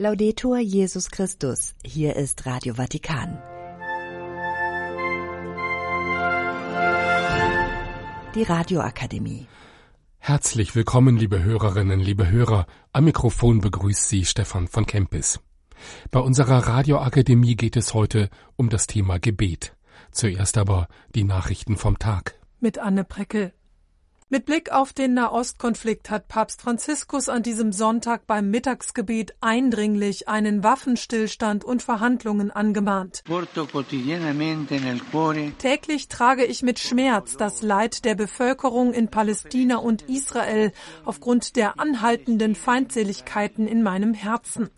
Laudetur 0.00 0.58
Jesus 0.58 1.10
Christus. 1.10 1.74
Hier 1.84 2.14
ist 2.14 2.46
Radio 2.46 2.74
Vatikan. 2.74 3.36
Die 8.36 8.44
Radioakademie. 8.44 9.48
Herzlich 10.18 10.76
willkommen, 10.76 11.16
liebe 11.16 11.42
Hörerinnen, 11.42 11.98
liebe 11.98 12.30
Hörer. 12.30 12.66
Am 12.92 13.06
Mikrofon 13.06 13.60
begrüßt 13.60 14.08
Sie 14.08 14.24
Stefan 14.24 14.68
von 14.68 14.86
Kempis. 14.86 15.40
Bei 16.12 16.20
unserer 16.20 16.68
Radioakademie 16.68 17.56
geht 17.56 17.76
es 17.76 17.92
heute 17.92 18.30
um 18.54 18.68
das 18.68 18.86
Thema 18.86 19.18
Gebet. 19.18 19.74
Zuerst 20.12 20.58
aber 20.58 20.86
die 21.16 21.24
Nachrichten 21.24 21.76
vom 21.76 21.98
Tag. 21.98 22.38
Mit 22.60 22.78
Anne 22.78 23.02
Preckel. 23.02 23.52
Mit 24.30 24.44
Blick 24.44 24.70
auf 24.70 24.92
den 24.92 25.14
Nahostkonflikt 25.14 26.10
hat 26.10 26.28
Papst 26.28 26.60
Franziskus 26.60 27.30
an 27.30 27.42
diesem 27.42 27.72
Sonntag 27.72 28.26
beim 28.26 28.50
Mittagsgebet 28.50 29.34
eindringlich 29.40 30.28
einen 30.28 30.62
Waffenstillstand 30.62 31.64
und 31.64 31.82
Verhandlungen 31.82 32.50
angemahnt. 32.50 33.24
Täglich 35.56 36.08
trage 36.08 36.44
ich 36.44 36.62
mit 36.62 36.78
Schmerz 36.78 37.38
das 37.38 37.62
Leid 37.62 38.04
der 38.04 38.14
Bevölkerung 38.16 38.92
in 38.92 39.08
Palästina 39.08 39.76
und 39.78 40.02
Israel 40.02 40.72
aufgrund 41.06 41.56
der 41.56 41.80
anhaltenden 41.80 42.54
Feindseligkeiten 42.54 43.66
in 43.66 43.82
meinem 43.82 44.12
Herzen. 44.12 44.68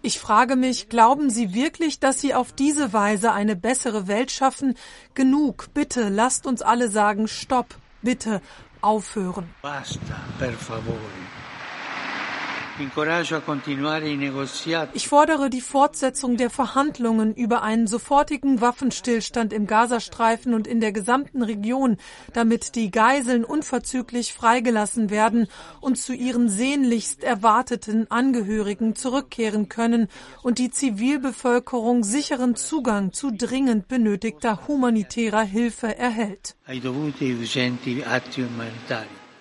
Ich 0.00 0.18
frage 0.18 0.56
mich, 0.56 0.88
glauben 0.88 1.28
Sie 1.28 1.52
wirklich, 1.52 2.00
dass 2.00 2.22
Sie 2.22 2.32
auf 2.32 2.52
diese 2.52 2.94
Weise 2.94 3.32
eine 3.32 3.54
bessere 3.54 4.08
Welt 4.08 4.30
schaffen? 4.30 4.78
Genug, 5.12 5.74
bitte, 5.74 6.08
lasst 6.08 6.46
uns 6.46 6.62
alle 6.62 6.88
sagen, 6.88 7.28
stopp, 7.28 7.76
bitte, 8.04 8.40
aufhören. 8.84 9.46
Basta, 9.62 10.16
per 10.38 10.52
favore. 10.52 11.43
Ich 14.94 15.08
fordere 15.08 15.48
die 15.48 15.60
Fortsetzung 15.60 16.36
der 16.36 16.50
Verhandlungen 16.50 17.32
über 17.34 17.62
einen 17.62 17.86
sofortigen 17.86 18.60
Waffenstillstand 18.60 19.52
im 19.52 19.68
Gazastreifen 19.68 20.54
und 20.54 20.66
in 20.66 20.80
der 20.80 20.90
gesamten 20.90 21.42
Region, 21.42 21.98
damit 22.32 22.74
die 22.74 22.90
Geiseln 22.90 23.44
unverzüglich 23.44 24.32
freigelassen 24.32 25.08
werden 25.10 25.46
und 25.80 25.98
zu 25.98 26.14
ihren 26.14 26.48
sehnlichst 26.48 27.22
erwarteten 27.22 28.10
Angehörigen 28.10 28.96
zurückkehren 28.96 29.68
können 29.68 30.08
und 30.42 30.58
die 30.58 30.70
Zivilbevölkerung 30.70 32.02
sicheren 32.02 32.56
Zugang 32.56 33.12
zu 33.12 33.30
dringend 33.30 33.86
benötigter 33.86 34.66
humanitärer 34.66 35.42
Hilfe 35.42 35.96
erhält. 35.96 36.56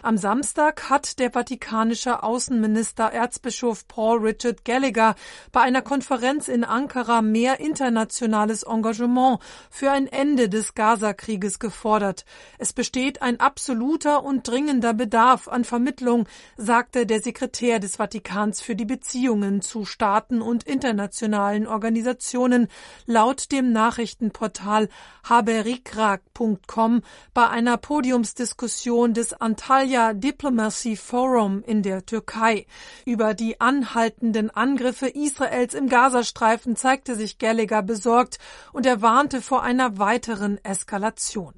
Am 0.04 0.18
Samstag 0.18 0.90
hat 0.90 1.18
der 1.18 1.34
vatikanische 1.34 2.24
Außenminister 2.24 3.14
Erzbischof 3.14 3.88
Paul 3.88 4.18
Richard 4.18 4.66
Gallagher 4.66 5.16
bei 5.54 5.62
einer 5.62 5.82
Konferenz 5.82 6.50
in 6.50 6.66
Ankara 6.66 7.22
mehr 7.22 7.62
internationales 7.62 8.64
Engagement 8.64 9.40
für 9.70 9.92
ein 9.92 10.08
Ende 10.08 10.50
des 10.50 10.74
Gaza-Krieges 10.76 11.58
gefordert. 11.58 12.26
Es 12.58 12.74
besteht 12.74 13.22
ein 13.22 13.40
absoluter 13.40 14.26
und 14.26 14.46
dringender 14.46 14.94
Bedarf 14.94 15.48
an 15.48 15.64
Vermittlung, 15.64 16.28
sagte 16.58 17.06
der 17.06 17.22
Sekretär 17.22 17.80
des 17.80 17.96
Vatikans 17.96 18.60
für 18.60 18.76
die 18.76 18.84
Beziehungen 18.84 19.62
zu 19.62 19.86
Staaten 19.86 20.42
und 20.42 20.66
internationalen 20.66 21.66
Organisationen 21.66 22.68
laut 23.06 23.54
dem 23.54 23.72
Nachrichtenportal 23.72 24.90
haberikrag.com 25.24 27.04
bei 27.34 27.48
einer 27.48 27.78
Podiumsdiskussion 27.78 29.14
des 29.14 29.32
Antalya 29.32 29.93
Antalya 29.94 30.14
Diplomacy 30.14 30.96
Forum 30.96 31.64
in 31.68 31.84
der 31.84 32.04
Türkei. 32.06 32.66
Über 33.06 33.36
die 33.36 33.62
anhaltenden 33.62 34.50
Angriffe 34.50 35.08
Israels 35.08 35.76
im 35.76 35.88
Gazastreifen 35.88 36.76
zeigte 36.76 37.16
sich 37.16 37.38
Gallagher 37.38 37.84
besorgt 37.84 38.40
und 38.72 38.88
er 38.88 39.04
warnte 39.04 39.40
vor 39.42 39.62
einer 39.62 40.00
weiteren 40.00 40.58
Eskalation. 40.64 41.54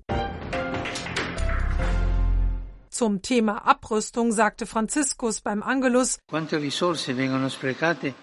Zum 2.95 3.21
Thema 3.21 3.67
Abrüstung 3.67 4.31
sagte 4.31 4.65
Franziskus 4.65 5.41
beim 5.41 5.63
Angelus, 5.63 6.19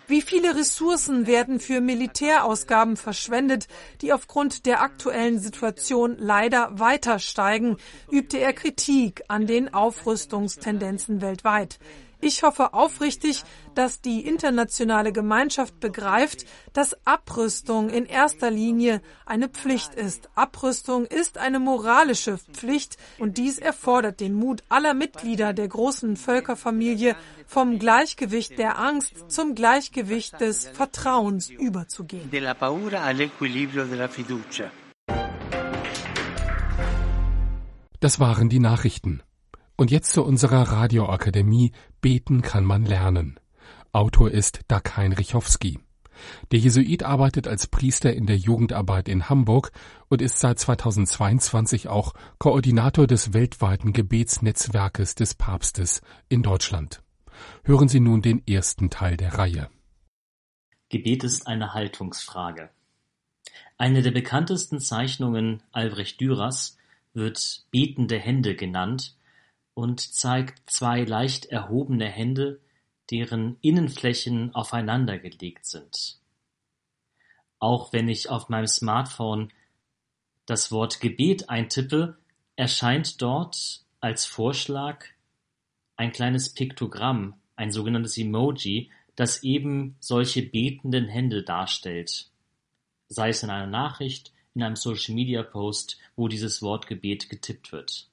wie 0.06 0.22
viele 0.22 0.56
Ressourcen 0.56 1.26
werden 1.26 1.60
für 1.60 1.82
Militärausgaben 1.82 2.96
verschwendet, 2.96 3.68
die 4.00 4.14
aufgrund 4.14 4.64
der 4.64 4.80
aktuellen 4.80 5.38
Situation 5.40 6.16
leider 6.18 6.78
weiter 6.78 7.18
steigen, 7.18 7.76
übte 8.10 8.38
er 8.38 8.54
Kritik 8.54 9.22
an 9.28 9.46
den 9.46 9.74
Aufrüstungstendenzen 9.74 11.20
weltweit. 11.20 11.78
Ich 12.24 12.44
hoffe 12.44 12.72
aufrichtig, 12.72 13.42
dass 13.74 14.00
die 14.00 14.24
internationale 14.24 15.12
Gemeinschaft 15.12 15.80
begreift, 15.80 16.46
dass 16.72 16.96
Abrüstung 17.04 17.90
in 17.90 18.06
erster 18.06 18.48
Linie 18.48 19.02
eine 19.26 19.48
Pflicht 19.48 19.96
ist. 19.96 20.30
Abrüstung 20.36 21.04
ist 21.04 21.36
eine 21.36 21.58
moralische 21.58 22.38
Pflicht 22.38 22.96
und 23.18 23.38
dies 23.38 23.58
erfordert 23.58 24.20
den 24.20 24.34
Mut 24.34 24.62
aller 24.68 24.94
Mitglieder 24.94 25.52
der 25.52 25.66
großen 25.66 26.16
Völkerfamilie, 26.16 27.16
vom 27.48 27.80
Gleichgewicht 27.80 28.56
der 28.56 28.78
Angst 28.78 29.24
zum 29.26 29.56
Gleichgewicht 29.56 30.40
des 30.40 30.68
Vertrauens 30.68 31.50
überzugehen. 31.50 32.30
Das 37.98 38.20
waren 38.20 38.48
die 38.48 38.60
Nachrichten. 38.60 39.22
Und 39.82 39.90
jetzt 39.90 40.12
zu 40.12 40.22
unserer 40.22 40.62
Radioakademie 40.70 41.72
Beten 42.00 42.40
kann 42.40 42.64
man 42.64 42.84
lernen. 42.84 43.40
Autor 43.90 44.30
ist 44.30 44.60
Dag 44.68 44.96
Heinrich 44.96 45.34
Hofsky. 45.34 45.80
Der 46.52 46.60
Jesuit 46.60 47.02
arbeitet 47.02 47.48
als 47.48 47.66
Priester 47.66 48.14
in 48.14 48.26
der 48.26 48.36
Jugendarbeit 48.36 49.08
in 49.08 49.28
Hamburg 49.28 49.72
und 50.08 50.22
ist 50.22 50.38
seit 50.38 50.60
2022 50.60 51.88
auch 51.88 52.12
Koordinator 52.38 53.08
des 53.08 53.32
weltweiten 53.32 53.92
Gebetsnetzwerkes 53.92 55.16
des 55.16 55.34
Papstes 55.34 56.00
in 56.28 56.44
Deutschland. 56.44 57.02
Hören 57.64 57.88
Sie 57.88 57.98
nun 57.98 58.22
den 58.22 58.46
ersten 58.46 58.88
Teil 58.88 59.16
der 59.16 59.36
Reihe. 59.36 59.68
Gebet 60.90 61.24
ist 61.24 61.48
eine 61.48 61.74
Haltungsfrage. 61.74 62.70
Eine 63.78 64.02
der 64.02 64.12
bekanntesten 64.12 64.78
Zeichnungen 64.78 65.60
Albrecht 65.72 66.20
Dürers 66.20 66.76
wird 67.14 67.66
betende 67.72 68.20
Hände 68.20 68.54
genannt 68.54 69.16
und 69.74 70.00
zeigt 70.00 70.70
zwei 70.70 71.04
leicht 71.04 71.46
erhobene 71.46 72.06
Hände, 72.06 72.60
deren 73.10 73.56
Innenflächen 73.60 74.54
aufeinandergelegt 74.54 75.66
sind. 75.66 76.18
Auch 77.58 77.92
wenn 77.92 78.08
ich 78.08 78.28
auf 78.28 78.48
meinem 78.48 78.66
Smartphone 78.66 79.52
das 80.46 80.72
Wort 80.72 81.00
Gebet 81.00 81.48
eintippe, 81.48 82.18
erscheint 82.56 83.22
dort 83.22 83.84
als 84.00 84.24
Vorschlag 84.24 85.04
ein 85.96 86.12
kleines 86.12 86.52
Piktogramm, 86.54 87.34
ein 87.54 87.70
sogenanntes 87.70 88.18
Emoji, 88.18 88.90
das 89.14 89.42
eben 89.42 89.96
solche 90.00 90.42
betenden 90.42 91.06
Hände 91.06 91.42
darstellt. 91.42 92.30
Sei 93.08 93.28
es 93.28 93.42
in 93.42 93.50
einer 93.50 93.66
Nachricht, 93.66 94.32
in 94.54 94.62
einem 94.62 94.76
Social 94.76 95.14
Media 95.14 95.42
Post, 95.42 95.98
wo 96.16 96.28
dieses 96.28 96.62
Wort 96.62 96.86
Gebet 96.86 97.28
getippt 97.28 97.72
wird. 97.72 98.08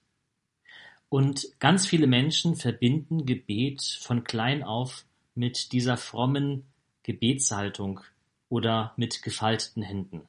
Und 1.09 1.47
ganz 1.59 1.87
viele 1.87 2.07
Menschen 2.07 2.55
verbinden 2.55 3.25
Gebet 3.25 3.81
von 3.99 4.23
klein 4.23 4.63
auf 4.63 5.05
mit 5.33 5.71
dieser 5.71 5.97
frommen 5.97 6.65
Gebetshaltung 7.03 8.01
oder 8.47 8.93
mit 8.95 9.23
gefalteten 9.23 9.81
Händen. 9.81 10.21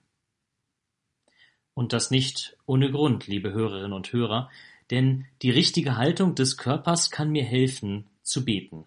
Und 1.75 1.93
das 1.93 2.11
nicht 2.11 2.57
ohne 2.67 2.91
Grund, 2.91 3.27
liebe 3.27 3.53
Hörerinnen 3.53 3.93
und 3.93 4.13
Hörer, 4.13 4.51
denn 4.91 5.27
die 5.43 5.51
richtige 5.51 5.97
Haltung 5.97 6.35
des 6.35 6.57
Körpers 6.57 7.11
kann 7.11 7.31
mir 7.31 7.45
helfen 7.45 8.07
zu 8.23 8.45
beten. 8.45 8.85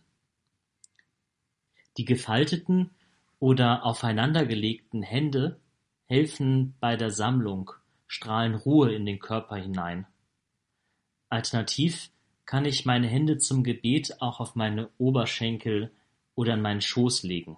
Die 1.98 2.06
gefalteten 2.06 2.90
oder 3.40 3.86
aufeinandergelegten 3.86 5.04
Hände 5.04 5.60
helfen 6.06 6.76
bei 6.80 6.96
der 6.96 7.12
Sammlung, 7.12 7.72
strahlen 8.08 8.56
Ruhe 8.56 8.94
in 8.94 9.06
den 9.06 9.20
Körper 9.20 9.56
hinein. 9.56 10.08
Alternativ 11.34 12.12
kann 12.46 12.64
ich 12.64 12.86
meine 12.86 13.08
Hände 13.08 13.40
zum 13.40 13.64
Gebet 13.64 14.22
auch 14.22 14.40
auf 14.40 14.54
meine 14.54 14.92
Oberschenkel 15.00 15.92
oder 16.36 16.54
in 16.54 16.62
meinen 16.62 16.82
Schoß 16.82 17.24
legen. 17.24 17.58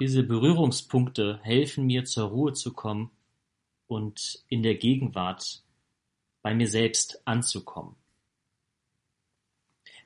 Diese 0.00 0.24
Berührungspunkte 0.24 1.38
helfen 1.44 1.86
mir 1.86 2.04
zur 2.04 2.30
Ruhe 2.30 2.52
zu 2.52 2.72
kommen 2.72 3.12
und 3.86 4.42
in 4.48 4.64
der 4.64 4.74
Gegenwart 4.74 5.62
bei 6.42 6.52
mir 6.52 6.66
selbst 6.66 7.22
anzukommen. 7.26 7.94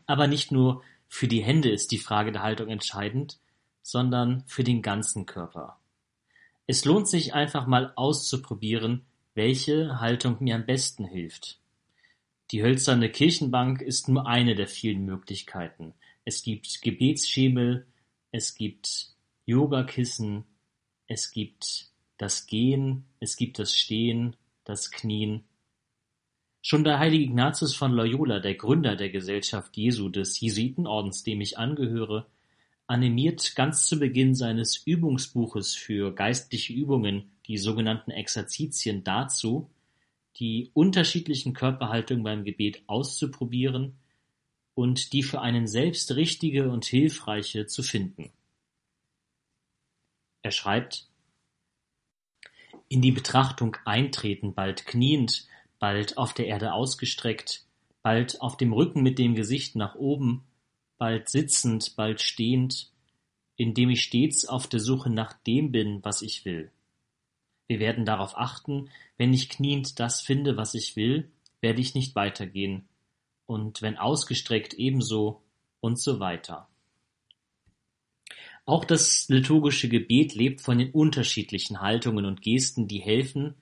Aber 0.05 0.27
nicht 0.27 0.53
nur 0.53 0.83
für 1.09 1.27
die 1.27 1.43
Hände 1.43 1.71
ist 1.71 1.91
die 1.91 1.99
Frage 1.99 2.33
der 2.33 2.43
Haltung 2.43 2.69
entscheidend, 2.69 3.39
sondern 3.81 4.45
für 4.47 4.62
den 4.62 4.83
ganzen 4.83 5.25
Körper. 5.25 5.79
Es 6.67 6.85
lohnt 6.85 7.09
sich 7.09 7.33
einfach 7.33 7.67
mal 7.67 7.95
auszuprobieren, 7.97 9.07
welche 9.33 10.00
Haltung 10.00 10.37
mir 10.41 10.57
am 10.57 10.67
besten 10.67 11.07
hilft. 11.07 11.63
Die 12.50 12.62
hölzerne 12.62 13.11
Kirchenbank 13.11 13.81
ist 13.81 14.08
nur 14.08 14.26
eine 14.26 14.55
der 14.55 14.69
vielen 14.69 15.05
Möglichkeiten. 15.05 15.94
Es 16.25 16.43
gibt 16.43 16.82
Gebetsschemel, 16.82 17.87
es 18.31 18.55
gibt 18.55 19.14
Yogakissen, 19.46 20.44
es 21.06 21.31
gibt 21.31 21.88
das 22.19 22.46
Gehen, 22.46 23.05
es 23.20 23.37
gibt 23.37 23.58
das 23.58 23.76
Stehen, 23.76 24.37
das 24.64 24.91
Knien. 24.91 25.44
Schon 26.62 26.85
der 26.85 26.99
heilige 26.99 27.25
Ignatius 27.25 27.75
von 27.75 27.93
Loyola, 27.93 28.41
der 28.41 28.55
Gründer 28.55 28.97
der 28.97 29.11
Gesellschaft 29.11 29.76
Jesu 29.76 30.08
des 30.08 30.40
Jesuitenordens, 30.40 31.23
dem 31.23 31.40
ich 31.40 31.58
angehöre, 31.58 32.26
animiert 32.87 33.55
ganz 33.55 33.87
zu 33.87 33.99
Beginn 33.99 34.35
seines 34.35 34.76
Übungsbuches 34.87 35.75
für 35.75 36.14
geistliche 36.14 36.73
Übungen, 36.73 37.31
die 37.47 37.58
sogenannten 37.58 38.11
Exerzitien, 38.11 39.05
dazu, 39.05 39.69
die 40.37 40.71
unterschiedlichen 40.75 41.55
Körperhaltungen 41.55 42.25
beim 42.25 42.45
Gebet 42.45 42.83
auszuprobieren 42.87 43.97
und 44.75 45.13
die 45.13 45.23
für 45.23 45.41
einen 45.41 45.67
selbst 45.67 46.15
richtige 46.17 46.71
und 46.71 46.85
hilfreiche 46.85 47.67
zu 47.67 47.83
finden. 47.83 48.33
Er 50.43 50.51
schreibt 50.51 51.09
In 52.89 53.01
die 53.01 53.13
Betrachtung 53.13 53.77
eintreten, 53.85 54.55
bald 54.55 54.87
kniend, 54.87 55.47
bald 55.79 56.19
auf 56.19 56.35
der 56.35 56.47
Erde 56.47 56.73
ausgestreckt, 56.75 57.65
bald 58.03 58.41
auf 58.41 58.57
dem 58.57 58.73
Rücken 58.73 59.03
mit 59.03 59.19
dem 59.19 59.35
Gesicht 59.35 59.77
nach 59.77 59.95
oben, 59.95 60.45
bald 60.99 61.29
sitzend, 61.29 61.97
bald 61.97 62.21
stehend, 62.21 62.91
indem 63.57 63.91
ich 63.91 64.03
stets 64.03 64.47
auf 64.47 64.67
der 64.67 64.81
Suche 64.81 65.11
nach 65.11 65.33
dem 65.33 65.73
bin, 65.73 66.05
was 66.05 66.23
ich 66.23 66.45
will. 66.45 66.71
Wir 67.66 67.81
werden 67.81 68.05
darauf 68.05 68.37
achten, 68.37 68.90
wenn 69.16 69.32
ich 69.32 69.49
kniend 69.49 69.99
das 69.99 70.20
finde, 70.20 70.56
was 70.56 70.75
ich 70.75 70.96
will, 70.96 71.31
werde 71.61 71.81
ich 71.81 71.94
nicht 71.94 72.14
weitergehen, 72.14 72.88
und 73.46 73.82
wenn 73.82 73.96
ausgestreckt 73.96 74.75
ebenso 74.75 75.43
und 75.81 75.99
so 75.99 76.20
weiter. 76.20 76.69
Auch 78.66 78.84
das 78.84 79.28
liturgische 79.28 79.88
Gebet 79.88 80.34
lebt 80.34 80.62
von 80.62 80.78
den 80.78 80.90
unterschiedlichen 80.90 81.81
Haltungen 81.81 82.25
und 82.25 82.40
Gesten, 82.40 82.88
die 82.88 83.00
helfen, 83.00 83.55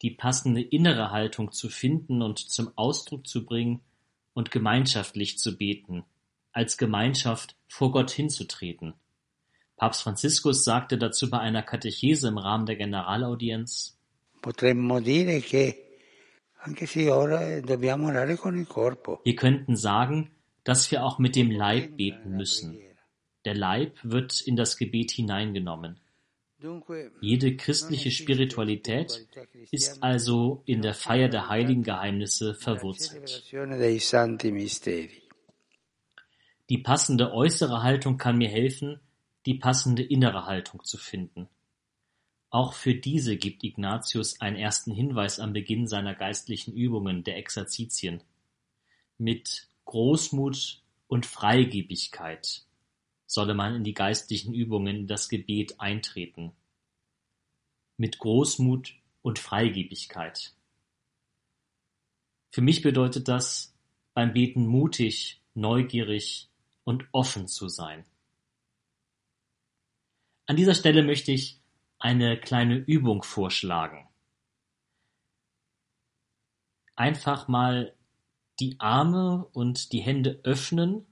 die 0.00 0.10
passende 0.10 0.62
innere 0.62 1.10
Haltung 1.10 1.52
zu 1.52 1.68
finden 1.68 2.22
und 2.22 2.38
zum 2.38 2.70
Ausdruck 2.76 3.26
zu 3.26 3.44
bringen 3.44 3.80
und 4.32 4.50
gemeinschaftlich 4.50 5.38
zu 5.38 5.58
beten, 5.58 6.04
als 6.52 6.78
Gemeinschaft 6.78 7.56
vor 7.66 7.92
Gott 7.92 8.10
hinzutreten. 8.10 8.94
Papst 9.78 10.02
Franziskus 10.02 10.64
sagte 10.64 10.98
dazu 10.98 11.30
bei 11.30 11.38
einer 11.38 11.62
Katechese 11.62 12.28
im 12.28 12.38
Rahmen 12.38 12.66
der 12.66 12.76
Generalaudienz. 12.76 13.96
Wir 19.24 19.36
könnten 19.36 19.76
sagen, 19.76 20.30
dass 20.64 20.90
wir 20.90 21.04
auch 21.04 21.18
mit 21.18 21.36
dem 21.36 21.50
Leib 21.50 21.96
beten 21.96 22.36
müssen. 22.36 22.78
Der 23.44 23.54
Leib 23.54 23.96
wird 24.02 24.40
in 24.40 24.56
das 24.56 24.76
Gebet 24.76 25.12
hineingenommen. 25.12 26.00
Jede 27.20 27.56
christliche 27.56 28.10
Spiritualität 28.10 29.28
ist 29.70 30.02
also 30.02 30.62
in 30.66 30.82
der 30.82 30.94
Feier 30.94 31.28
der 31.28 31.48
heiligen 31.48 31.84
Geheimnisse 31.84 32.54
verwurzelt. 32.54 33.44
Die 36.68 36.78
passende 36.78 37.32
äußere 37.32 37.82
Haltung 37.84 38.18
kann 38.18 38.38
mir 38.38 38.48
helfen, 38.48 39.00
die 39.48 39.54
passende 39.54 40.02
innere 40.02 40.44
Haltung 40.44 40.84
zu 40.84 40.98
finden. 40.98 41.48
Auch 42.50 42.74
für 42.74 42.94
diese 42.94 43.38
gibt 43.38 43.64
Ignatius 43.64 44.42
einen 44.42 44.56
ersten 44.56 44.92
Hinweis 44.92 45.40
am 45.40 45.54
Beginn 45.54 45.86
seiner 45.86 46.14
geistlichen 46.14 46.74
Übungen, 46.74 47.24
der 47.24 47.38
Exerzitien. 47.38 48.22
Mit 49.16 49.66
Großmut 49.86 50.82
und 51.06 51.24
Freigebigkeit 51.24 52.66
solle 53.24 53.54
man 53.54 53.76
in 53.76 53.84
die 53.84 53.94
geistlichen 53.94 54.52
Übungen, 54.52 54.96
in 54.96 55.06
das 55.06 55.30
Gebet 55.30 55.80
eintreten. 55.80 56.52
Mit 57.96 58.18
Großmut 58.18 58.92
und 59.22 59.38
Freigebigkeit. 59.38 60.52
Für 62.50 62.60
mich 62.60 62.82
bedeutet 62.82 63.28
das, 63.28 63.74
beim 64.12 64.34
Beten 64.34 64.66
mutig, 64.66 65.40
neugierig 65.54 66.50
und 66.84 67.06
offen 67.12 67.48
zu 67.48 67.68
sein. 67.68 68.04
An 70.48 70.56
dieser 70.56 70.74
Stelle 70.74 71.02
möchte 71.02 71.30
ich 71.30 71.60
eine 71.98 72.40
kleine 72.40 72.76
Übung 72.76 73.22
vorschlagen. 73.22 74.08
Einfach 76.96 77.48
mal 77.48 77.94
die 78.58 78.80
Arme 78.80 79.46
und 79.52 79.92
die 79.92 80.00
Hände 80.00 80.40
öffnen 80.44 81.04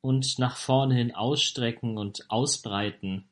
und 0.00 0.40
nach 0.40 0.56
vorne 0.56 0.96
hin 0.96 1.14
ausstrecken 1.14 1.96
und 1.96 2.28
ausbreiten. 2.28 3.28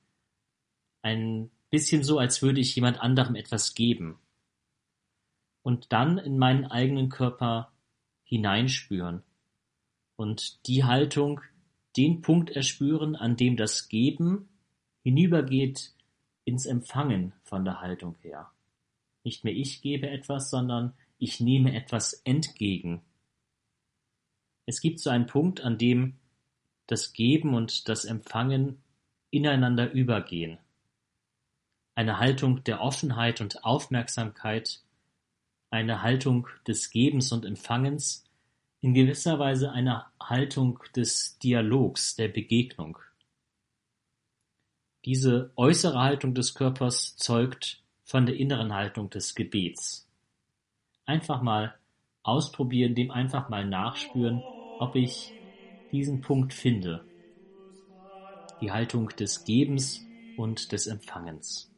Ein 1.02 1.50
bisschen 1.68 2.04
so, 2.04 2.18
als 2.18 2.40
würde 2.40 2.60
ich 2.60 2.76
jemand 2.76 3.00
anderem 3.00 3.34
etwas 3.34 3.74
geben. 3.74 4.20
Und 5.62 5.92
dann 5.92 6.18
in 6.18 6.38
meinen 6.38 6.66
eigenen 6.66 7.08
Körper 7.08 7.72
hineinspüren 8.22 9.24
und 10.14 10.64
die 10.68 10.84
Haltung, 10.84 11.40
den 11.96 12.22
Punkt 12.22 12.50
erspüren, 12.50 13.16
an 13.16 13.36
dem 13.36 13.56
das 13.56 13.88
Geben 13.88 14.48
hinübergeht 15.04 15.92
ins 16.44 16.66
Empfangen 16.66 17.32
von 17.44 17.64
der 17.64 17.80
Haltung 17.80 18.16
her. 18.22 18.50
Nicht 19.22 19.44
mehr 19.44 19.54
ich 19.54 19.80
gebe 19.80 20.10
etwas, 20.10 20.50
sondern 20.50 20.94
ich 21.18 21.40
nehme 21.40 21.74
etwas 21.74 22.14
entgegen. 22.24 23.02
Es 24.66 24.80
gibt 24.80 24.98
so 24.98 25.10
einen 25.10 25.26
Punkt, 25.26 25.60
an 25.60 25.78
dem 25.78 26.16
das 26.86 27.12
Geben 27.12 27.54
und 27.54 27.88
das 27.88 28.04
Empfangen 28.04 28.82
ineinander 29.30 29.92
übergehen. 29.92 30.58
Eine 31.94 32.18
Haltung 32.18 32.64
der 32.64 32.80
Offenheit 32.80 33.40
und 33.40 33.64
Aufmerksamkeit, 33.64 34.82
eine 35.70 36.02
Haltung 36.02 36.48
des 36.66 36.90
Gebens 36.90 37.32
und 37.32 37.44
Empfangens, 37.44 38.24
in 38.80 38.94
gewisser 38.94 39.38
Weise 39.38 39.72
eine 39.72 40.06
Haltung 40.20 40.78
des 40.94 41.38
Dialogs, 41.38 42.16
der 42.16 42.28
Begegnung. 42.28 42.98
Diese 45.04 45.50
äußere 45.56 46.00
Haltung 46.00 46.34
des 46.34 46.54
Körpers 46.54 47.14
zeugt 47.16 47.82
von 48.04 48.24
der 48.24 48.36
inneren 48.36 48.72
Haltung 48.72 49.10
des 49.10 49.34
Gebets. 49.34 50.08
Einfach 51.04 51.42
mal 51.42 51.74
ausprobieren, 52.22 52.94
dem 52.94 53.10
einfach 53.10 53.50
mal 53.50 53.66
nachspüren, 53.66 54.40
ob 54.80 54.96
ich 54.96 55.30
diesen 55.92 56.22
Punkt 56.22 56.54
finde. 56.54 57.04
Die 58.62 58.72
Haltung 58.72 59.10
des 59.10 59.44
Gebens 59.44 60.06
und 60.38 60.72
des 60.72 60.86
Empfangens. 60.86 61.70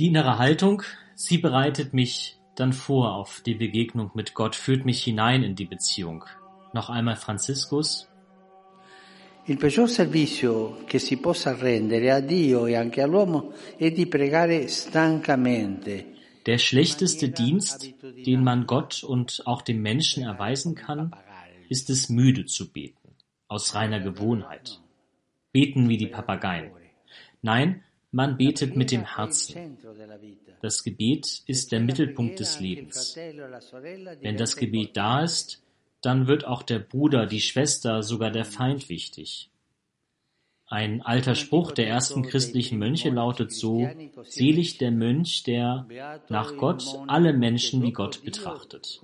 Die 0.00 0.06
innere 0.06 0.38
Haltung, 0.38 0.82
sie 1.14 1.36
bereitet 1.36 1.92
mich 1.92 2.38
dann 2.54 2.72
vor 2.72 3.16
auf 3.16 3.42
die 3.44 3.54
Begegnung 3.54 4.10
mit 4.14 4.32
Gott, 4.32 4.56
führt 4.56 4.86
mich 4.86 5.04
hinein 5.04 5.42
in 5.42 5.56
die 5.56 5.66
Beziehung. 5.66 6.24
Noch 6.72 6.88
einmal 6.88 7.16
Franziskus. 7.16 8.08
Il 9.44 9.58
peggior 9.58 9.90
servizio 9.90 10.78
che 10.86 10.98
si 10.98 11.18
possa 11.18 11.54
rendere 11.54 12.12
a 12.12 12.20
Dio 12.22 12.66
e 12.66 12.76
anche 12.76 13.02
all'uomo 13.02 13.52
è 13.76 13.90
di 13.90 14.06
pregare 14.06 14.68
stancamente. 14.68 16.06
Der 16.46 16.56
schlechteste 16.56 17.28
Dienst, 17.28 17.94
den 18.24 18.42
man 18.42 18.66
Gott 18.66 19.04
und 19.04 19.42
auch 19.44 19.60
dem 19.60 19.82
Menschen 19.82 20.22
erweisen 20.22 20.74
kann, 20.74 21.10
ist 21.68 21.90
es 21.90 22.08
müde 22.08 22.46
zu 22.46 22.72
beten, 22.72 23.16
aus 23.48 23.74
reiner 23.74 24.00
Gewohnheit. 24.00 24.80
Beten 25.52 25.90
wie 25.90 25.98
die 25.98 26.06
Papageien. 26.06 26.70
Nein, 27.42 27.82
man 28.10 28.36
betet 28.36 28.76
mit 28.76 28.90
dem 28.90 29.04
Herzen. 29.04 29.78
Das 30.62 30.82
Gebet 30.82 31.42
ist 31.46 31.72
der 31.72 31.80
Mittelpunkt 31.80 32.40
des 32.40 32.60
Lebens. 32.60 33.16
Wenn 33.16 34.36
das 34.36 34.56
Gebet 34.56 34.96
da 34.96 35.22
ist, 35.22 35.62
dann 36.02 36.26
wird 36.26 36.44
auch 36.44 36.62
der 36.62 36.78
Bruder, 36.78 37.26
die 37.26 37.40
Schwester, 37.40 38.02
sogar 38.02 38.30
der 38.30 38.44
Feind 38.44 38.88
wichtig. 38.88 39.50
Ein 40.66 41.02
alter 41.02 41.34
Spruch 41.34 41.72
der 41.72 41.88
ersten 41.88 42.22
christlichen 42.22 42.78
Mönche 42.78 43.10
lautet 43.10 43.52
so, 43.52 43.88
selig 44.22 44.78
der 44.78 44.92
Mönch, 44.92 45.42
der 45.42 45.86
nach 46.28 46.56
Gott 46.56 46.84
alle 47.08 47.32
Menschen 47.32 47.82
wie 47.82 47.90
Gott 47.90 48.22
betrachtet. 48.24 49.00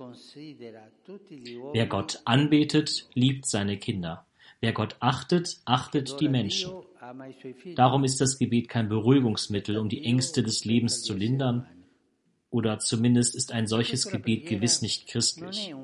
Wer 1.73 1.87
Gott 1.87 2.21
anbetet, 2.23 3.09
liebt 3.13 3.45
seine 3.45 3.77
Kinder. 3.77 4.25
Wer 4.61 4.71
Gott 4.71 4.95
achtet, 5.01 5.59
achtet 5.65 6.21
die 6.21 6.29
Menschen. 6.29 6.71
Darum 7.75 8.03
ist 8.03 8.21
das 8.21 8.37
Gebet 8.37 8.69
kein 8.69 8.89
Beruhigungsmittel, 8.89 9.77
um 9.77 9.89
die 9.89 10.03
Ängste 10.03 10.43
des 10.43 10.65
Lebens 10.65 11.03
zu 11.03 11.13
lindern, 11.13 11.67
oder 12.49 12.79
zumindest 12.79 13.35
ist 13.35 13.51
ein 13.51 13.67
solches 13.67 14.07
Gebet 14.07 14.47
gewiss 14.47 14.81
nicht 14.81 15.07
christlich. 15.07 15.75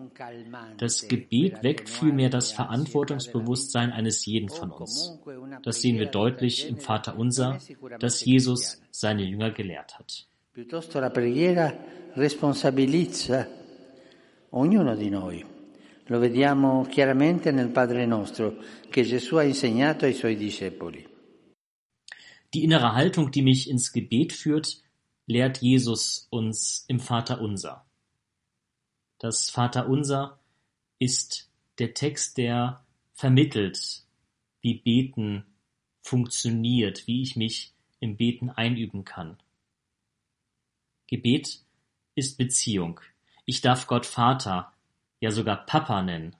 Das 0.77 1.07
Gebet 1.07 1.61
weckt 1.61 1.89
vielmehr 1.89 2.29
das 2.29 2.51
Verantwortungsbewusstsein 2.51 3.91
eines 3.91 4.25
jeden 4.25 4.49
von 4.49 4.71
uns. 4.71 5.19
Das 5.61 5.81
sehen 5.81 5.99
wir 5.99 6.07
deutlich 6.07 6.67
im 6.69 6.77
Vater 6.77 7.17
Unser, 7.17 7.59
das 7.99 8.23
Jesus 8.23 8.81
seine 8.91 9.23
Jünger 9.23 9.51
gelehrt 9.51 9.99
hat. 9.99 10.25
Piuttosto 10.53 10.99
la 10.99 11.09
preghiera 11.09 11.73
responsabilizza 12.15 13.47
ognuno 14.51 14.95
di 14.95 15.09
noi. 15.09 15.43
Lo 16.07 16.19
vediamo 16.19 16.85
chiaramente 16.87 17.51
nel 17.51 17.69
Padre 17.69 18.05
nostro 18.05 18.57
che 18.89 19.01
Gesù 19.01 19.37
ha 19.37 19.43
insegnato 19.43 20.05
ai 20.05 20.13
suoi 20.13 20.35
discepoli. 20.35 21.12
Die 22.53 22.63
innere 22.63 22.93
Haltung, 22.93 23.31
die 23.31 23.41
mich 23.41 23.69
ins 23.69 23.91
Gebet 23.91 24.31
führt, 24.31 24.83
lehrt 25.25 25.59
Jesus 25.59 26.27
uns 26.29 26.85
im 26.87 26.99
Vaterunser. 26.99 27.85
Das 29.17 29.49
Vaterunser 29.49 30.39
ist 30.99 31.49
der 31.79 31.93
Text, 31.93 32.37
der 32.37 32.85
vermittelt, 33.13 34.03
wie 34.61 34.75
Beten 34.75 35.45
funktioniert, 36.01 37.07
wie 37.07 37.23
ich 37.23 37.35
mich 37.35 37.73
im 37.99 38.17
Beten 38.17 38.49
einüben 38.49 39.05
kann. 39.05 39.37
Gebet 41.07 41.63
ist 42.15 42.37
Beziehung. 42.37 42.99
Ich 43.45 43.61
darf 43.61 43.87
Gott 43.87 44.05
Vater, 44.05 44.71
ja 45.19 45.31
sogar 45.31 45.65
Papa 45.65 46.01
nennen. 46.01 46.35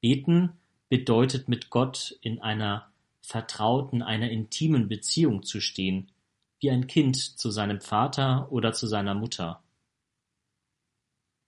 Beten 0.00 0.58
bedeutet 0.88 1.48
mit 1.48 1.70
Gott 1.70 2.18
in 2.22 2.40
einer 2.40 2.89
vertrauten, 3.22 4.02
einer 4.02 4.30
intimen 4.30 4.88
Beziehung 4.88 5.42
zu 5.42 5.60
stehen, 5.60 6.10
wie 6.60 6.70
ein 6.70 6.86
Kind 6.86 7.16
zu 7.16 7.50
seinem 7.50 7.80
Vater 7.80 8.50
oder 8.52 8.72
zu 8.72 8.86
seiner 8.86 9.14
Mutter. 9.14 9.62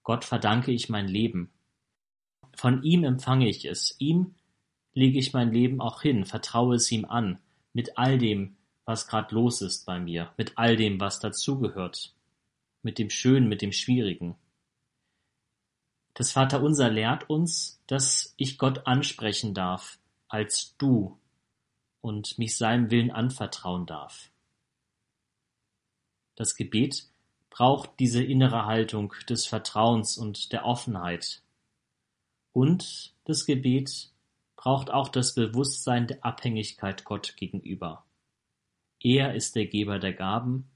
Gott 0.03 0.25
verdanke 0.25 0.73
ich 0.73 0.89
mein 0.89 1.07
Leben. 1.07 1.51
Von 2.55 2.83
ihm 2.83 3.05
empfange 3.05 3.49
ich 3.49 3.65
es, 3.65 3.95
ihm 3.99 4.35
lege 4.95 5.19
ich 5.19 5.33
mein 5.33 5.53
Leben 5.53 5.81
auch 5.81 6.03
hin, 6.03 6.25
vertraue 6.25 6.77
es 6.77 6.91
ihm 6.91 7.05
an, 7.05 7.39
mit 7.73 7.97
all 7.99 8.19
dem, 8.19 8.57
was 8.85 9.07
grad 9.07 9.33
los 9.33 9.63
ist 9.63 9.87
bei 9.87 9.99
mir, 9.99 10.33
mit 10.37 10.59
all 10.59 10.77
dem, 10.77 11.01
was 11.01 11.21
dazugehört, 11.21 12.15
mit 12.83 12.99
dem 12.99 13.11
Schönen, 13.11 13.49
mit 13.49 13.63
dem 13.63 13.73
Schwierigen. 13.73 14.37
Das 16.15 16.33
Vaterunser 16.33 16.91
lehrt 16.91 17.31
uns, 17.31 17.81
dass 17.87 18.35
ich 18.37 18.59
Gott 18.59 18.87
ansprechen 18.87 19.55
darf 19.55 19.99
als 20.29 20.77
du 20.77 21.19
und 22.03 22.37
mich 22.37 22.59
seinem 22.59 22.91
Willen 22.91 23.11
anvertrauen 23.11 23.87
darf. 23.87 24.31
Das 26.35 26.57
Gebet 26.57 27.09
braucht 27.49 27.99
diese 27.99 28.23
innere 28.23 28.67
Haltung 28.67 29.15
des 29.29 29.47
Vertrauens 29.47 30.19
und 30.19 30.53
der 30.53 30.67
Offenheit. 30.67 31.43
Und 32.53 33.15
das 33.25 33.47
Gebet 33.47 34.11
braucht 34.57 34.91
auch 34.91 35.09
das 35.09 35.35
Bewusstsein 35.35 36.07
der 36.07 36.25
Abhängigkeit 36.25 37.05
Gott 37.05 37.37
gegenüber. 37.37 38.05
Er 39.01 39.35
ist 39.35 39.57
der 39.57 39.67
Geber 39.67 39.99
der 39.99 40.13
Gaben 40.13 40.71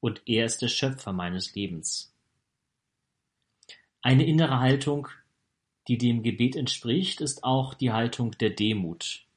und 0.00 0.22
er 0.26 0.44
ist 0.44 0.62
der 0.62 0.68
Schöpfer 0.68 1.12
meines 1.12 1.54
Lebens. 1.54 2.14
Eine 4.00 4.26
innere 4.26 4.60
Haltung, 4.60 5.08
die 5.86 5.98
dem 5.98 6.22
Gebet 6.22 6.56
entspricht, 6.56 7.20
ist 7.20 7.44
auch 7.44 7.74
die 7.74 7.92
Haltung 7.92 8.32
der 8.32 8.50
Demut. 8.50 9.27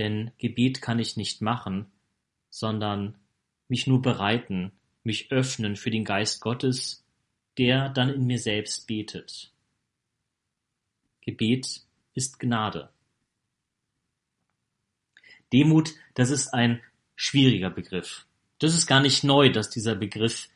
Denn 0.00 0.30
Gebet 0.38 0.80
kann 0.80 0.98
ich 0.98 1.18
nicht 1.18 1.42
machen, 1.42 1.92
sondern 2.48 3.18
mich 3.68 3.86
nur 3.86 4.00
bereiten, 4.00 4.72
mich 5.02 5.30
öffnen 5.30 5.76
für 5.76 5.90
den 5.90 6.06
Geist 6.06 6.40
Gottes, 6.40 7.04
der 7.58 7.90
dann 7.90 8.08
in 8.08 8.26
mir 8.26 8.38
selbst 8.38 8.86
betet. 8.86 9.52
Gebet 11.20 11.82
ist 12.14 12.40
Gnade. 12.40 12.88
Demut, 15.52 15.90
das 16.14 16.30
ist 16.30 16.48
ein 16.54 16.80
schwieriger 17.14 17.68
Begriff. 17.68 18.24
Das 18.58 18.72
ist 18.72 18.86
gar 18.86 19.00
nicht 19.00 19.22
neu, 19.22 19.52
dass 19.52 19.68
dieser 19.68 19.96
Begriff 19.96 20.48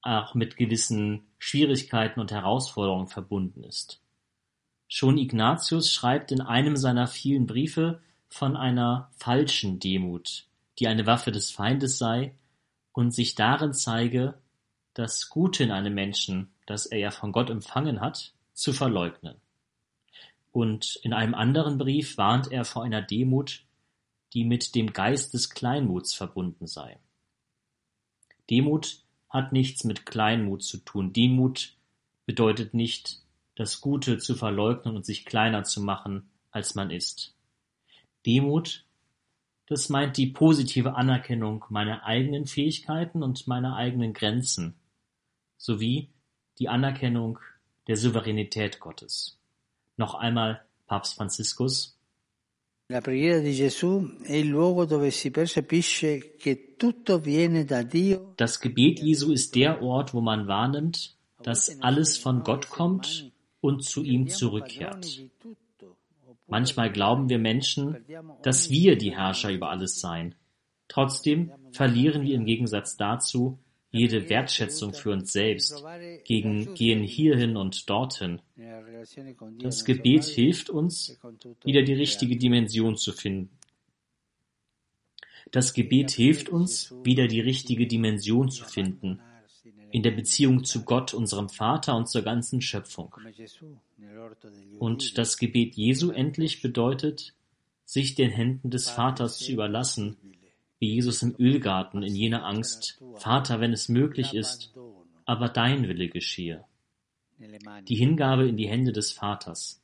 auch 0.00 0.34
mit 0.34 0.56
gewissen 0.56 1.26
Schwierigkeiten 1.38 2.18
und 2.18 2.32
Herausforderungen 2.32 3.08
verbunden 3.08 3.62
ist. 3.62 4.00
Schon 4.88 5.18
Ignatius 5.18 5.92
schreibt 5.92 6.32
in 6.32 6.40
einem 6.40 6.78
seiner 6.78 7.06
vielen 7.06 7.46
Briefe 7.46 8.00
von 8.28 8.56
einer 8.56 9.10
falschen 9.16 9.78
Demut, 9.78 10.46
die 10.78 10.88
eine 10.88 11.06
Waffe 11.06 11.32
des 11.32 11.50
Feindes 11.50 11.98
sei 11.98 12.34
und 12.92 13.12
sich 13.12 13.34
darin 13.34 13.72
zeige, 13.72 14.34
das 14.94 15.28
Gute 15.28 15.64
in 15.64 15.70
einem 15.70 15.94
Menschen, 15.94 16.50
das 16.64 16.86
er 16.86 16.98
ja 16.98 17.10
von 17.10 17.32
Gott 17.32 17.50
empfangen 17.50 18.00
hat, 18.00 18.32
zu 18.54 18.72
verleugnen. 18.72 19.36
Und 20.52 20.96
in 21.02 21.12
einem 21.12 21.34
anderen 21.34 21.76
Brief 21.76 22.16
warnt 22.16 22.50
er 22.50 22.64
vor 22.64 22.82
einer 22.82 23.02
Demut, 23.02 23.62
die 24.32 24.44
mit 24.44 24.74
dem 24.74 24.92
Geist 24.92 25.34
des 25.34 25.50
Kleinmuts 25.50 26.14
verbunden 26.14 26.66
sei. 26.66 26.98
Demut 28.48 29.02
hat 29.28 29.52
nichts 29.52 29.84
mit 29.84 30.06
Kleinmut 30.06 30.62
zu 30.62 30.78
tun. 30.78 31.12
Demut 31.12 31.74
bedeutet 32.24 32.72
nicht, 32.72 33.20
das 33.54 33.80
Gute 33.80 34.18
zu 34.18 34.34
verleugnen 34.34 34.96
und 34.96 35.04
sich 35.04 35.26
kleiner 35.26 35.64
zu 35.64 35.82
machen, 35.82 36.30
als 36.50 36.74
man 36.74 36.90
ist. 36.90 37.35
Demut 38.26 38.86
das 39.66 39.88
meint 39.88 40.16
die 40.16 40.28
positive 40.28 40.94
Anerkennung 40.94 41.64
meiner 41.70 42.04
eigenen 42.04 42.46
Fähigkeiten 42.46 43.22
und 43.22 43.48
meiner 43.48 43.74
eigenen 43.74 44.12
Grenzen 44.12 44.74
sowie 45.56 46.08
die 46.58 46.68
Anerkennung 46.68 47.40
der 47.88 47.96
Souveränität 47.96 48.78
Gottes. 48.78 49.38
Noch 49.96 50.14
einmal 50.14 50.64
Papst 50.86 51.16
Franziskus. 51.16 51.98
La 52.88 53.00
preghiera 53.00 53.40
di 53.40 53.52
Gesù 53.52 54.08
è 54.22 54.34
il 54.34 54.46
luogo 54.46 54.84
dove 54.84 55.10
si 55.10 55.32
percepisce 55.32 56.36
che 56.36 56.76
tutto 56.76 57.18
viene 57.18 57.64
da 57.64 57.82
Dio. 57.82 58.34
Das 58.36 58.60
Gebet 58.60 59.00
Jesu 59.00 59.32
ist 59.32 59.56
der 59.56 59.82
Ort, 59.82 60.14
wo 60.14 60.20
man 60.20 60.46
wahrnimmt, 60.46 61.16
dass 61.42 61.80
alles 61.80 62.16
von 62.16 62.44
Gott 62.44 62.68
kommt 62.68 63.32
und 63.60 63.82
zu 63.82 64.04
ihm 64.04 64.28
zurückkehrt. 64.28 65.26
Manchmal 66.46 66.92
glauben 66.92 67.28
wir 67.28 67.38
Menschen, 67.38 68.04
dass 68.42 68.70
wir 68.70 68.96
die 68.96 69.16
Herrscher 69.16 69.50
über 69.50 69.70
alles 69.70 70.00
seien. 70.00 70.34
Trotzdem 70.88 71.50
verlieren 71.72 72.22
wir 72.22 72.36
im 72.36 72.44
Gegensatz 72.44 72.96
dazu 72.96 73.58
jede 73.90 74.28
Wertschätzung 74.28 74.92
für 74.94 75.10
uns 75.10 75.32
selbst, 75.32 75.82
gegen 76.24 76.74
gehen 76.74 77.02
hierhin 77.02 77.56
und 77.56 77.88
dorthin. 77.88 78.40
Das 79.58 79.84
Gebet 79.84 80.24
hilft 80.24 80.70
uns, 80.70 81.18
wieder 81.64 81.82
die 81.82 81.94
richtige 81.94 82.36
Dimension 82.36 82.96
zu 82.96 83.12
finden. 83.12 83.50
Das 85.50 85.72
Gebet 85.72 86.10
hilft 86.10 86.48
uns, 86.48 86.94
wieder 87.04 87.28
die 87.28 87.40
richtige 87.40 87.86
Dimension 87.86 88.50
zu 88.50 88.64
finden, 88.64 89.20
in 89.96 90.02
der 90.02 90.10
Beziehung 90.10 90.62
zu 90.62 90.84
Gott, 90.84 91.14
unserem 91.14 91.48
Vater 91.48 91.96
und 91.96 92.06
zur 92.06 92.20
ganzen 92.20 92.60
Schöpfung. 92.60 93.16
Und 94.78 95.16
das 95.16 95.38
Gebet 95.38 95.74
Jesu 95.74 96.10
endlich 96.10 96.60
bedeutet, 96.60 97.32
sich 97.86 98.14
den 98.14 98.30
Händen 98.30 98.68
des 98.68 98.90
Vaters 98.90 99.38
zu 99.38 99.52
überlassen, 99.52 100.18
wie 100.78 100.92
Jesus 100.92 101.22
im 101.22 101.34
Ölgarten 101.38 102.02
in 102.02 102.14
jener 102.14 102.44
Angst, 102.44 103.02
Vater, 103.14 103.58
wenn 103.60 103.72
es 103.72 103.88
möglich 103.88 104.34
ist, 104.34 104.74
aber 105.24 105.48
dein 105.48 105.88
Wille 105.88 106.10
geschehe. 106.10 106.62
Die 107.88 107.96
Hingabe 107.96 108.46
in 108.46 108.58
die 108.58 108.68
Hände 108.68 108.92
des 108.92 109.12
Vaters. 109.12 109.80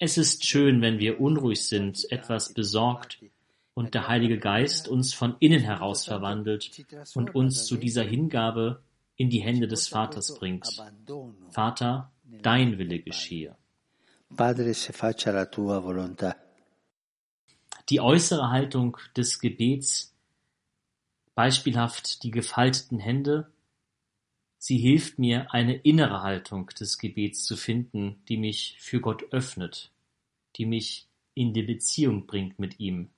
Es 0.00 0.18
ist 0.18 0.44
schön, 0.44 0.80
wenn 0.80 0.98
wir 0.98 1.20
unruhig 1.20 1.64
sind, 1.64 2.10
etwas 2.10 2.54
besorgt, 2.54 3.20
und 3.74 3.94
der 3.94 4.08
Heilige 4.08 4.38
Geist 4.38 4.88
uns 4.88 5.14
von 5.14 5.36
innen 5.38 5.60
heraus 5.60 6.06
verwandelt 6.06 6.84
und 7.14 7.36
uns 7.36 7.66
zu 7.66 7.76
dieser 7.76 8.02
Hingabe 8.02 8.82
in 9.16 9.30
die 9.30 9.40
Hände 9.40 9.68
des 9.68 9.88
Vaters 9.88 10.34
bringt. 10.38 10.66
Vater, 11.50 12.10
dein 12.24 12.78
Wille 12.78 13.00
geschehe. 13.00 13.56
Padre, 14.36 14.74
se 14.74 14.92
faccia 14.92 15.32
la 15.32 15.46
tua 15.46 15.78
volontà. 15.78 16.36
Die 17.88 18.00
äußere 18.00 18.50
Haltung 18.50 18.96
des 19.16 19.38
Gebets, 19.38 20.12
beispielhaft 21.34 22.22
die 22.22 22.30
gefalteten 22.30 22.98
Hände, 22.98 23.52
sie 24.58 24.78
hilft 24.78 25.18
mir, 25.18 25.52
eine 25.52 25.76
innere 25.76 26.22
Haltung 26.22 26.66
des 26.68 26.98
Gebets 26.98 27.44
zu 27.44 27.56
finden, 27.56 28.22
die 28.28 28.38
mich 28.38 28.76
für 28.80 29.00
Gott 29.00 29.32
öffnet, 29.32 29.92
die 30.56 30.66
mich 30.66 31.06
in 31.34 31.52
die 31.52 31.62
Beziehung 31.62 32.26
bringt 32.26 32.58
mit 32.58 32.80
ihm, 32.80 33.10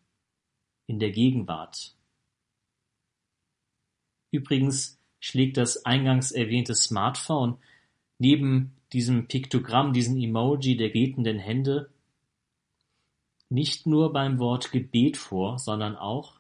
in 0.87 0.99
der 0.99 1.12
Gegenwart. 1.12 1.95
Übrigens 4.33 4.96
schlägt 5.20 5.56
das 5.56 5.85
eingangs 5.85 6.32
erwähnte 6.32 6.75
Smartphone 6.75 7.58
neben 8.18 8.73
diesem 8.92 9.28
Piktogramm, 9.28 9.92
diesem 9.92 10.16
Emoji 10.16 10.76
der 10.76 10.90
betenden 10.90 11.38
Hände 11.38 11.90
nicht 13.49 13.87
nur 13.87 14.12
beim 14.12 14.38
Wort 14.38 14.73
Gebet 14.73 15.16
vor, 15.16 15.58
sondern 15.58 15.96
auch 15.96 16.35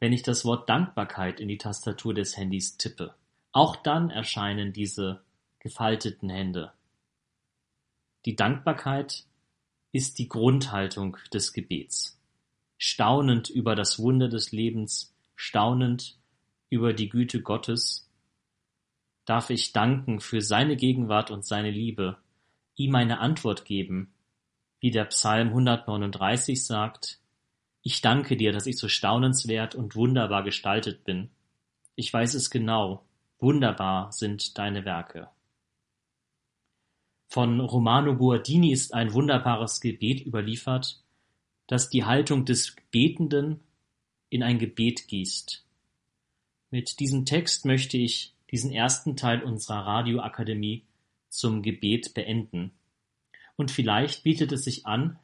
wenn 0.00 0.12
ich 0.12 0.24
das 0.24 0.44
Wort 0.44 0.68
Dankbarkeit 0.68 1.38
in 1.38 1.46
die 1.46 1.58
Tastatur 1.58 2.12
des 2.12 2.36
Handys 2.36 2.76
tippe. 2.76 3.14
Auch 3.52 3.76
dann 3.76 4.10
erscheinen 4.10 4.72
diese 4.72 5.22
gefalteten 5.60 6.28
Hände. 6.28 6.72
Die 8.24 8.34
Dankbarkeit 8.34 9.24
ist 9.92 10.18
die 10.18 10.28
Grundhaltung 10.28 11.18
des 11.32 11.52
Gebets. 11.52 12.18
Staunend 12.78 13.48
über 13.48 13.76
das 13.76 14.00
Wunder 14.00 14.28
des 14.28 14.50
Lebens, 14.50 15.14
staunend 15.36 16.18
über 16.72 16.94
die 16.94 17.10
Güte 17.10 17.42
Gottes, 17.42 18.10
darf 19.26 19.50
ich 19.50 19.72
danken 19.72 20.20
für 20.20 20.40
seine 20.40 20.74
Gegenwart 20.74 21.30
und 21.30 21.44
seine 21.44 21.70
Liebe, 21.70 22.16
ihm 22.76 22.94
eine 22.94 23.20
Antwort 23.20 23.66
geben, 23.66 24.14
wie 24.80 24.90
der 24.90 25.04
Psalm 25.04 25.48
139 25.48 26.64
sagt, 26.64 27.20
ich 27.82 28.00
danke 28.00 28.38
dir, 28.38 28.52
dass 28.52 28.66
ich 28.66 28.78
so 28.78 28.88
staunenswert 28.88 29.74
und 29.74 29.96
wunderbar 29.96 30.44
gestaltet 30.44 31.04
bin. 31.04 31.28
Ich 31.94 32.10
weiß 32.10 32.32
es 32.32 32.48
genau, 32.48 33.04
wunderbar 33.38 34.10
sind 34.10 34.56
deine 34.56 34.86
Werke. 34.86 35.28
Von 37.28 37.60
Romano 37.60 38.16
Guardini 38.16 38.72
ist 38.72 38.94
ein 38.94 39.12
wunderbares 39.12 39.82
Gebet 39.82 40.24
überliefert, 40.24 41.02
das 41.66 41.90
die 41.90 42.04
Haltung 42.04 42.46
des 42.46 42.74
Betenden 42.90 43.60
in 44.30 44.42
ein 44.42 44.58
Gebet 44.58 45.06
gießt. 45.08 45.66
Mit 46.72 47.00
diesem 47.00 47.26
Text 47.26 47.66
möchte 47.66 47.98
ich 47.98 48.32
diesen 48.50 48.72
ersten 48.72 49.14
Teil 49.14 49.42
unserer 49.42 49.86
Radioakademie 49.86 50.86
zum 51.28 51.60
Gebet 51.60 52.14
beenden. 52.14 52.72
Und 53.56 53.70
vielleicht 53.70 54.22
bietet 54.22 54.52
es 54.52 54.64
sich 54.64 54.86
an, 54.86 55.18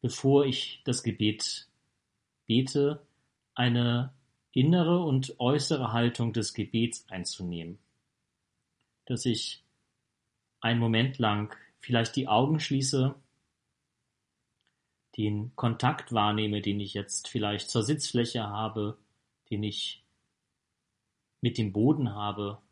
bevor 0.00 0.44
ich 0.44 0.82
das 0.84 1.04
Gebet 1.04 1.68
bete, 2.46 3.00
eine 3.54 4.12
innere 4.50 5.04
und 5.04 5.38
äußere 5.38 5.92
Haltung 5.92 6.32
des 6.32 6.52
Gebets 6.52 7.08
einzunehmen. 7.08 7.78
Dass 9.04 9.24
ich 9.24 9.62
einen 10.60 10.80
Moment 10.80 11.18
lang 11.18 11.56
vielleicht 11.78 12.16
die 12.16 12.26
Augen 12.26 12.58
schließe, 12.58 13.14
den 15.16 15.54
Kontakt 15.54 16.12
wahrnehme, 16.12 16.60
den 16.60 16.80
ich 16.80 16.92
jetzt 16.92 17.28
vielleicht 17.28 17.70
zur 17.70 17.84
Sitzfläche 17.84 18.42
habe, 18.48 18.98
den 19.48 19.62
ich 19.62 20.01
mit 21.42 21.58
dem 21.58 21.72
Boden 21.72 22.14
habe, 22.14 22.62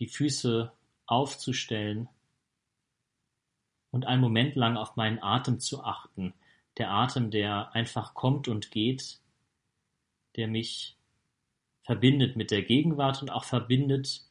die 0.00 0.08
Füße 0.08 0.72
aufzustellen 1.06 2.08
und 3.90 4.06
einen 4.06 4.22
Moment 4.22 4.56
lang 4.56 4.76
auf 4.76 4.96
meinen 4.96 5.22
Atem 5.22 5.60
zu 5.60 5.84
achten, 5.84 6.34
der 6.78 6.90
Atem, 6.90 7.30
der 7.30 7.74
einfach 7.74 8.14
kommt 8.14 8.48
und 8.48 8.70
geht, 8.70 9.20
der 10.36 10.48
mich 10.48 10.96
verbindet 11.82 12.36
mit 12.36 12.50
der 12.50 12.62
Gegenwart 12.62 13.22
und 13.22 13.30
auch 13.30 13.44
verbindet 13.44 14.24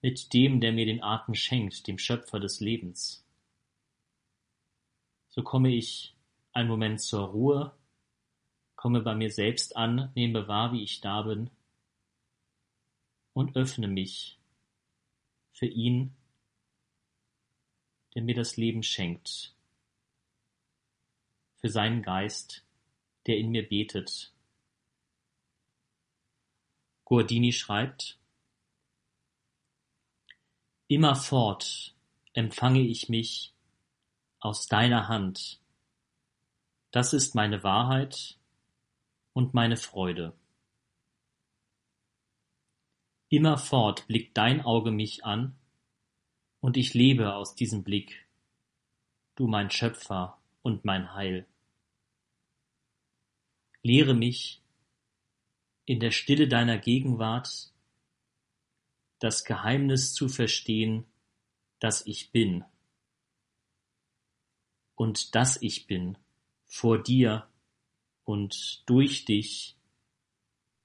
mit 0.00 0.32
dem, 0.32 0.60
der 0.60 0.72
mir 0.72 0.86
den 0.86 1.02
Atem 1.02 1.34
schenkt, 1.34 1.86
dem 1.86 1.98
Schöpfer 1.98 2.38
des 2.38 2.60
Lebens. 2.60 3.26
So 5.28 5.42
komme 5.42 5.70
ich 5.70 6.14
einen 6.52 6.68
Moment 6.68 7.00
zur 7.00 7.28
Ruhe, 7.28 7.76
komme 8.76 9.00
bei 9.00 9.14
mir 9.14 9.30
selbst 9.30 9.76
an, 9.76 10.12
nehme 10.14 10.46
wahr, 10.46 10.72
wie 10.72 10.82
ich 10.82 11.00
da 11.00 11.22
bin 11.22 11.50
und 13.38 13.54
öffne 13.54 13.86
mich 13.86 14.36
für 15.52 15.66
ihn, 15.66 16.12
der 18.12 18.22
mir 18.22 18.34
das 18.34 18.56
Leben 18.56 18.82
schenkt 18.82 19.54
für 21.54 21.68
seinen 21.68 22.02
Geist, 22.02 22.64
der 23.28 23.38
in 23.38 23.50
mir 23.50 23.68
betet. 23.68 24.32
Guardini 27.04 27.52
schreibt, 27.52 28.18
Immerfort 30.88 31.94
empfange 32.32 32.80
ich 32.80 33.08
mich 33.08 33.54
aus 34.40 34.66
deiner 34.66 35.06
Hand. 35.06 35.60
Das 36.90 37.12
ist 37.12 37.36
meine 37.36 37.62
Wahrheit 37.62 38.36
und 39.32 39.54
meine 39.54 39.76
Freude. 39.76 40.36
Immerfort 43.30 44.06
blickt 44.06 44.36
dein 44.36 44.62
Auge 44.62 44.90
mich 44.90 45.24
an, 45.24 45.54
und 46.60 46.76
ich 46.76 46.94
lebe 46.94 47.34
aus 47.34 47.54
diesem 47.54 47.84
Blick, 47.84 48.26
du 49.36 49.46
mein 49.46 49.70
Schöpfer 49.70 50.38
und 50.62 50.84
mein 50.84 51.14
Heil. 51.14 51.46
Lehre 53.82 54.14
mich 54.14 54.60
in 55.84 56.00
der 56.00 56.10
Stille 56.10 56.48
deiner 56.48 56.78
Gegenwart 56.78 57.72
das 59.20 59.44
Geheimnis 59.44 60.14
zu 60.14 60.28
verstehen, 60.28 61.04
dass 61.78 62.06
ich 62.06 62.32
bin 62.32 62.64
und 64.94 65.34
dass 65.34 65.60
ich 65.62 65.86
bin 65.86 66.18
vor 66.66 67.02
dir 67.02 67.48
und 68.24 68.82
durch 68.86 69.24
dich 69.24 69.76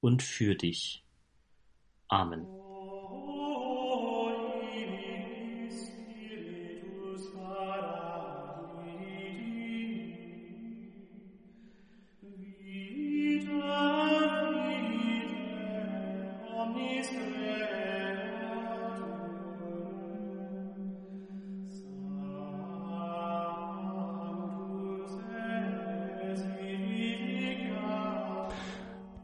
und 0.01 0.21
für 0.21 0.55
dich. 0.55 1.02
Amen. 2.13 2.47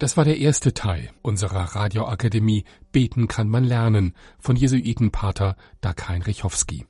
Das 0.10 0.18
war 0.18 0.26
der 0.26 0.40
erste 0.40 0.74
Teil 0.74 1.12
unserer 1.22 1.76
Radioakademie 1.76 2.64
Beten 2.92 3.28
kann 3.28 3.48
man 3.48 3.64
lernen 3.64 4.16
von 4.40 4.56
Jesuitenpater 4.56 5.56
Dag 5.82 6.10
Heinrich 6.10 6.44
Hofsky. 6.44 6.88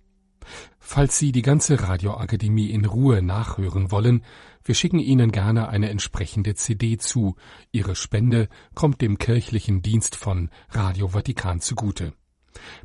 Falls 0.80 1.20
Sie 1.20 1.34
die 1.34 1.42
ganze 1.42 1.84
Radioakademie 1.84 2.70
in 2.70 2.86
Ruhe 2.86 3.22
nachhören 3.22 3.92
wollen, 3.92 4.24
wir 4.64 4.74
schicken 4.74 5.00
Ihnen 5.00 5.34
gerne 5.34 5.68
eine 5.68 5.90
entsprechende 5.90 6.56
CD 6.56 6.98
zu. 6.98 7.36
Ihre 7.74 7.98
Spende 7.98 8.48
kommt 8.74 9.02
dem 9.02 9.18
kirchlichen 9.18 9.82
Dienst 9.82 10.16
von 10.16 10.50
Radio 10.70 11.10
Vatikan 11.10 11.60
zugute. 11.60 12.14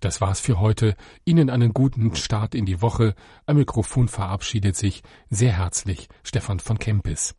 das 0.00 0.20
war's 0.20 0.40
für 0.40 0.60
heute. 0.60 0.96
Ihnen 1.24 1.50
einen 1.50 1.72
guten 1.72 2.14
Start 2.16 2.54
in 2.54 2.66
die 2.66 2.82
Woche. 2.82 3.14
Am 3.46 3.56
Mikrofon 3.56 4.08
verabschiedet 4.08 4.76
sich 4.76 5.02
sehr 5.28 5.52
herzlich 5.52 6.08
Stefan 6.22 6.60
von 6.60 6.78
Kempis. 6.78 7.34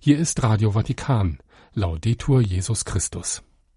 Hier 0.00 0.18
ist 0.18 0.42
Radio 0.42 0.72
Vatikan. 0.72 1.38
Laudetur 1.72 2.40
Jesus 2.40 2.84
Christus. 2.84 3.42